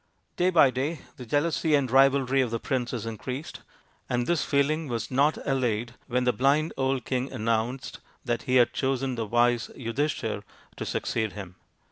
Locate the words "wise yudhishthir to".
9.27-10.85